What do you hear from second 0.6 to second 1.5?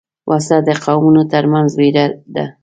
د قومونو تر